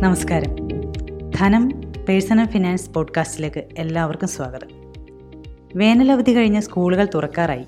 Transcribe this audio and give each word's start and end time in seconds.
നമസ്കാരം. 0.00 0.68
ധനം 1.30 1.68
personal 2.08 2.46
finance 2.46 2.90
പോഡ്കാസ്റ്റിലേക്ക് 2.90 3.64
എല്ലാവർക്കും 3.78 4.28
സ്വാഗതം. 4.28 4.68
വേനലവധി 5.76 6.36
കഴിഞ്ഞ് 6.36 6.60
സ്കൂളുകൾ 6.60 7.08
തുറക്കാറായി. 7.14 7.64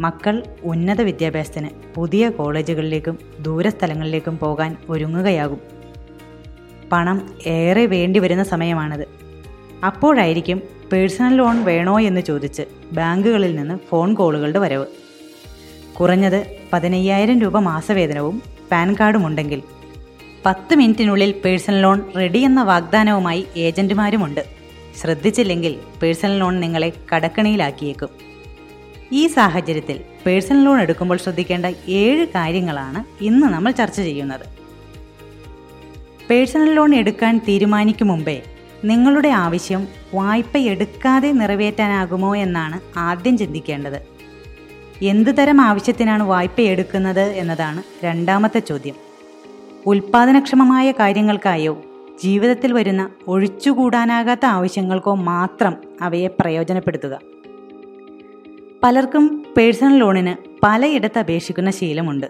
മക്കൾ 0.00 0.42
ഉന്നത 0.62 1.00
വിദ്യാഭ്യാസത്തിന് 1.00 1.68
പുതിയ 1.94 2.28
കോളേജുകളിലേക്കും 2.28 3.18
ദൂരസ്ഥലങ്ങളിലേക്കും 3.40 4.38
പോകാൻ 4.38 4.76
ഒരുങ്ങുകയാകും. 4.88 5.60
പണം 6.92 7.30
ഏറെ 7.46 7.86
വേണ്ടി 7.86 8.20
വരുന്ന 8.20 8.44
സമയമാണിത്. 8.44 9.08
അപ്പോഴായിരിക്കും 9.86 10.62
പേഴ്സണൽ 10.92 11.34
ലോൺ 11.34 11.64
വേണോ 11.64 12.00
എന്ന് 12.00 12.20
ചോദിച്ച് 12.20 12.62
ബാങ്കുകളിൽ 12.92 13.56
നിന്ന് 13.56 13.78
ഫോൺ 13.88 14.14
കോളുകളുടെ 14.14 14.58
വരവ്. 14.58 14.86
കുറഞ്ഞത് 16.00 16.46
പതിനയ്യായിരം 16.72 17.40
രൂപ 17.40 17.58
മാസവേതനവും 17.58 18.42
പാൻ 18.72 18.96
കാർഡും 19.00 19.26
ഉണ്ടെങ്കിൽ 19.26 19.62
പത്ത് 20.46 20.74
മിനിറ്റിനുള്ളിൽ 20.74 21.34
പേഴ്സണൽ 21.44 21.80
ലോൺ 21.80 22.02
റെഡി 22.16 22.38
എന്ന 22.38 22.62
വാഗ്ദാനവുമായി 22.62 23.46
ഏജന്റുമാരുമുണ്ട്. 23.56 24.44
ശ്രദ്ധിച്ചില്ലെങ്കിൽ 25.00 25.78
പേഴ്സണൽ 26.02 26.38
ലോൺ 26.38 26.60
നിങ്ങളെ 26.60 26.92
കടക്കണിയിലാക്കിയേക്കും. 27.14 28.08
ഈ 29.12 29.26
സാഹചര്യത്തിൽ 29.26 30.00
പേഴ്സണൽ 30.26 30.64
ലോൺ 30.64 30.80
എടുക്കുമ്പോൾ 30.80 31.18
ശ്രദ്ധിക്കേണ്ട 31.18 31.66
ഏഴ് 31.88 32.26
കാര്യങ്ങളാണ് 32.26 33.24
ഇന്ന് 33.24 33.46
നമ്മൾ 33.46 33.70
ചർച്ച 33.70 34.00
ചെയ്യുന്നത്. 34.00 34.46
പേഴ്സണൽ 36.30 36.74
ലോൺ 36.74 36.94
എടുക്കാൻ 36.94 37.40
തീരുമാനിക്കും 37.48 38.08
മുമ്പേ 38.08 38.42
നിങ്ങളുടെ 38.84 39.28
ആവശ്യം 39.28 39.88
വായ്പ 40.14 40.56
എടുക്കാതെ 40.56 41.32
നിറവേറ്റാനാകുമോ 41.32 42.36
എന്നാണ് 42.36 42.98
ആദ്യം 42.98 43.38
ചിന്തിക്കേണ്ടത്. 43.38 44.00
എന്ത് 45.02 45.38
തരം 45.38 45.60
ആവശ്യത്തിനാണ് 45.60 46.22
വായ്പ 46.22 46.60
എടുക്കുന്നത് 46.60 47.24
എന്നതാണ് 47.42 47.82
രണ്ടാമത്തെ 48.04 48.58
ചോദ്യം. 48.58 49.09
ഉൽപാദനക്ഷമമായ 49.86 50.92
കാര്യങ്ങൾക്കായോ 50.92 51.82
ജീവിതത്തിൽ 52.24 52.72
വരുന്ന 52.72 53.10
ഒഴിച്ചുകൂടാനാകാത്ത 53.28 54.46
ആവശ്യങ്ങൾക്കോ 54.46 55.14
മാത്രം 55.14 55.76
അവയെ 56.02 56.28
പ്രയോജനപ്പെടുത്തുക. 56.40 57.20
പലർക്കും 58.82 59.46
പേഴ്സണൽ 59.56 59.98
ലോണിന് 59.98 60.50
പലയിടത്ത് 60.62 61.18
അപേക്ഷിക്കുന്ന 61.18 61.70
ശീലമുണ്ട്. 61.70 62.26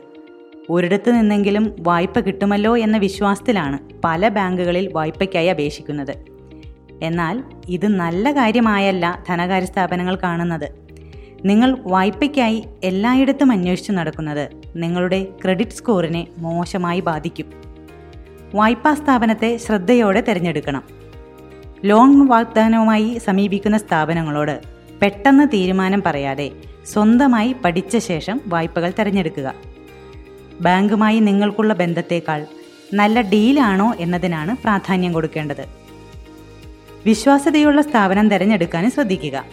ഒരിടത്ത് 0.70 1.10
നിന്നെങ്കിലും 1.10 1.74
വായ്പ 1.80 2.20
കിട്ടുമല്ലോ 2.20 2.76
എന്ന 2.76 2.96
വിശ്വാസത്തിലാണ് 2.96 3.78
പല 4.04 4.28
ബാങ്കുകളിൽ 4.28 4.92
വായ്പയ്ക്കായി 4.92 5.46
അപേക്ഷിക്കുന്നത്. 5.46 6.16
എന്നാൽ 7.02 7.42
ഇത് 7.68 7.86
നല്ല 7.86 8.32
കാര്യമായല്ല 8.32 9.24
ധനകാര്യ 9.28 9.66
സ്ഥാപനങ്ങൾ 9.66 10.16
കാണുന്നത്. 10.16 10.70
നിങ്ങൾ 11.44 11.78
വായ്പയ്ക്കായി 11.86 12.64
എല്ലായിടത്തും 12.84 13.52
അന്വേഷിച്ചു 13.52 13.92
നടക്കുന്നത് 13.92 14.59
നിങ്ങളുടെ 14.76 15.26
ക്രെഡിറ്റ് 15.44 15.70
സ്കോറിനെ 15.70 16.26
മോശമായി 16.38 17.00
ബാധിക്കും. 17.00 17.46
വായ്പാ 18.54 18.94
സ്ഥാപനത്തെ 18.94 19.56
ശ്രദ്ധയോടെ 19.56 20.20
തിരഞ്ഞെടുക്കണം. 20.20 20.82
ലോൺ 21.84 22.26
വാഗ്ദാനവുമായി 22.26 23.18
സമീപിക്കുന്ന 23.18 23.78
സ്ഥാപനങ്ങളോട് 23.78 24.60
പെട്ടെന്ന് 25.02 25.48
തീരുമാനം 25.48 26.02
പറയാതെ 26.06 26.50
സ്വന്തമായി 26.86 27.52
പഠിച്ച 27.64 27.96
ശേഷം 27.96 28.40
വായ്പകൾ 28.46 28.92
തിരഞ്ഞെടുക്കുക. 28.98 29.54
ബാങ്കുമായി 30.60 31.20
നിങ്ങൾക്കുള്ള 31.20 31.74
ബന്ധത്തേക്കാൾ 31.74 32.46
നല്ല 32.94 33.20
ഡീലാണോ 33.20 33.94
എന്നതിനാണ് 33.98 34.56
പ്രാധാന്യം 34.56 35.12
കൊടുക്കേണ്ടത്. 35.12 35.64
വിശ്വാസ്യതയുള്ള 37.06 37.82
സ്ഥാപനം 37.82 38.28
തിരഞ്ഞെടുക്കാനും 38.28 38.90
ശ്രദ്ധിക്കുക. 38.90 39.44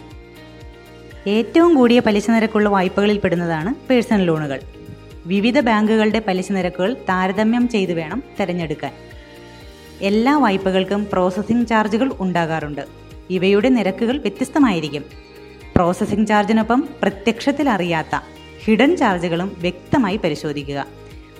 ഏറ്റവും 1.26 1.74
കൂടിയ 1.74 2.00
പലിശ 2.00 2.30
നിരക്കുള്ള 2.30 2.68
വായ്പകളിൽ 2.68 3.18
പെടുന്നതാണ് 3.18 3.74
പേഴ്സണൽ 3.88 4.24
ലോണുകൾ. 4.24 4.60
വിവിധ 5.28 5.60
ബാങ്കുകളുടെ 5.60 6.22
പലിശ 6.28 6.52
നിരക്കുകൾ 6.52 6.94
താരതമ്യം 6.94 7.68
ചെയ്തു 7.68 7.92
വേണം 7.92 8.22
തിരഞ്ഞെടുക്കാൻ. 8.40 8.92
എല്ലാ 10.00 10.38
വായ്പകൾക്കും 10.38 11.06
പ്രോസസ്സിംഗ് 11.12 11.66
ചാർജുകൾ 11.66 12.12
ഉണ്ടാകാറുണ്ട്. 12.20 12.80
ഇവയുടെ 13.30 13.68
നിരക്കുകൾ 13.68 14.18
വ്യത്യസ്തമായിരിക്കും. 14.18 15.04
പ്രോസസ്സിംഗ് 15.76 16.28
ചാർജിനൊപ്പം 16.28 16.88
പ്രത്യക്ഷത്തിൽ 17.02 17.68
അറിയാത്ത 17.68 18.20
ഹിഡൻ 18.64 18.96
ചാർജുകളും 18.96 19.56
വ്യക്തമായി 19.58 20.16
പരിശോധിക്കുക. 20.16 20.86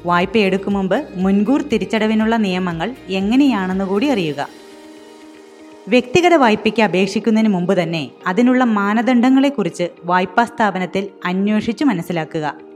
വായ്പ 0.06 0.36
എടുക്കും 0.36 0.72
മുമ്പ് 0.72 1.08
മുൻകൂർ 1.14 1.62
തിരിച്ചടവിനുള്ള 1.62 2.36
നിയമങ്ങൾ 2.36 2.94
എങ്ങനെയാണെന്ന് 3.08 3.84
കൂടി 3.84 4.06
അറിയുക. 4.06 4.48
വ്യക്തിഗത 5.88 6.34
വായ്പയ്ക്ക് 6.34 6.82
അപേക്ഷിക്കുന്നതിന് 6.82 7.52
മുമ്പ് 7.52 7.82
തന്നെ 7.82 8.08
അതിനുള്ള 8.26 8.64
മാനദണ്ഡങ്ങളെക്കുറിച്ച് 8.64 9.88
വായ്പാ 10.04 10.44
സ്ഥാപനത്തിൽ 10.44 11.08
അന്വേഷിച്ചു 11.24 11.84
മനസ്സിലാക്കുക. 11.84 12.67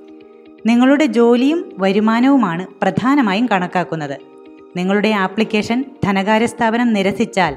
നിങ്ങളുടെ 0.66 1.06
ജോലിയും 1.06 1.72
വരുമാനവുമാണ് 1.78 2.66
പ്രധാനമായും 2.82 3.46
കണക്കാക്കുന്നത്. 3.46 4.18
നിങ്ങളുടെ 4.76 5.08
ആപ്ലിക്കേഷൻ 5.08 5.84
ധനകാര്യ 6.04 6.46
സ്ഥാപനം 6.46 6.92
നിരസിച്ചാൽ 6.92 7.56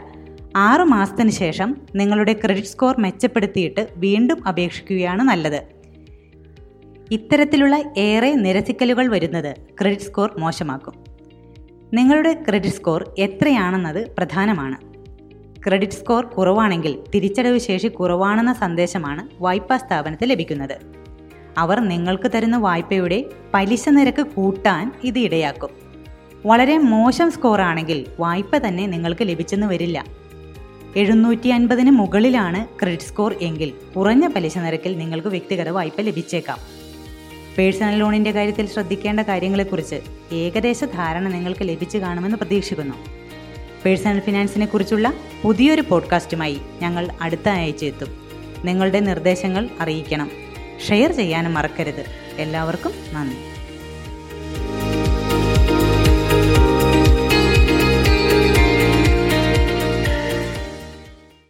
ആറു 0.56 0.84
മാസത്തിന് 0.84 1.30
ശേഷം 1.30 1.76
നിങ്ങളുടെ 1.96 2.34
ക്രെഡിറ്റ് 2.34 2.68
സ്കോർ 2.68 3.00
മെച്ചപ്പെടുത്തിയിട്ട് 3.00 3.88
വീണ്ടും 3.96 4.48
അപേക്ഷിക്കുകയാണ് 4.48 5.24
നല്ലത്. 5.24 5.62
ഇത്തരത്തിലുള്ള 7.12 7.84
ഏറെ 7.98 8.34
നിരസിക്കലുകൾ 8.34 9.08
വരുന്നത് 9.08 9.56
ക്രെഡിറ്റ് 9.82 10.04
സ്കോർ 10.04 10.36
മോശമാക്കും. 10.38 10.94
നിങ്ങളുടെ 11.94 12.34
ക്രെഡിറ്റ് 12.34 12.76
സ്കോർ 12.76 13.14
എത്രയാണെന്നത് 13.18 14.16
പ്രധാനമാണ്. 14.16 14.78
ക്രെഡിറ്റ് 15.64 15.94
സ്കോർ 15.94 16.26
കുറവാണെങ്കിൽ 16.26 17.00
തിരിച്ചടവ് 17.16 17.58
ശേഷി 17.58 17.88
കുറവാണെന്ന 17.88 18.54
സന്ദേശമാണ് 18.54 19.28
വായ്പാ 19.40 19.78
സ്ഥാപനത്തിൽ 19.78 20.30
ലഭിക്കുന്നത്. 20.30 21.05
അവർ 21.58 21.80
നിങ്ങൾക്ക് 21.80 22.32
തരുന്ന 22.36 22.58
വായ്പയുടെ 22.58 23.26
പലിശ 23.54 23.90
നിരക്ക് 23.90 24.22
കൂട്ടാൻ 24.22 24.92
ഇത് 25.04 25.20
ഇടയാക്കും. 25.20 25.70
വളരെ 26.46 26.78
മോശം 26.78 27.32
സ്കോർ 27.32 27.62
ആണെങ്കിൽ 27.62 28.06
വായ്പ 28.20 28.58
തന്നെ 28.58 28.88
നിങ്ങൾക്ക് 28.88 29.28
ലഭിച്ചെന്ന് 29.28 29.68
വരില്ല. 29.68 30.06
എഴുന്നൂറ്റി 30.96 31.48
അൻപതിന് 31.48 31.92
മുകളിലാണ് 31.92 32.80
ക്രെഡിറ്റ് 32.80 33.04
സ്കോർ 33.04 33.36
എങ്കിൽ 33.42 33.74
കുറഞ്ഞ 33.96 34.28
പലിശ 34.28 34.58
നിരക്കിൽ 34.58 34.98
നിങ്ങൾക്ക് 34.98 35.28
വ്യക്തിഗത 35.28 35.70
വായ്പ 35.70 36.02
ലഭിച്ചേക്കാം. 36.02 36.58
പേഴ്സണൽ 37.58 37.98
ലോണിന്റെ 37.98 38.32
കാര്യത്തിൽ 38.32 38.66
ശ്രദ്ധിക്കേണ്ട 38.66 39.20
കാര്യങ്ങളെക്കുറിച്ച് 39.20 40.02
ഏകദേശ 40.32 40.84
ധാരണ 40.84 41.28
നിങ്ങൾക്ക് 41.28 41.68
ലഭിച്ചു 41.68 41.98
കാണുമെന്ന് 41.98 42.38
പ്രതീക്ഷിക്കുന്നു. 42.38 42.96
പേഴ്സണൽ 43.86 44.20
ഫിനാൻസിനെ 44.20 44.66
കുറിച്ചുള്ള 44.66 45.14
പുതിയൊരു 45.42 45.82
പോഡ്കാസ്റ്റുമായി 45.82 46.60
ഞങ്ങൾ 46.82 47.10
അടുത്ത 47.22 47.50
ആഴ്ച 47.50 47.86
എത്തും. 47.86 48.08
നിങ്ങളുടെ 48.66 49.00
നിർദ്ദേശങ്ങൾ 49.00 49.70
അറിയിക്കണം. 49.80 50.45
ഷെയർ 50.80 51.12
ചെയ്യാനും 51.12 51.54
മറക്കരുത്. 51.54 52.06
എല്ലാവർക്കും 52.38 52.94
നന്ദി. 53.14 53.55